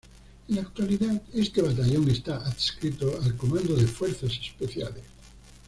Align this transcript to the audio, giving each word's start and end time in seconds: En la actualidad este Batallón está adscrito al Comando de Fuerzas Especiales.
En 0.47 0.55
la 0.55 0.63
actualidad 0.63 1.21
este 1.31 1.61
Batallón 1.61 2.09
está 2.09 2.37
adscrito 2.37 3.19
al 3.21 3.37
Comando 3.37 3.75
de 3.75 3.85
Fuerzas 3.85 4.31
Especiales. 4.31 5.03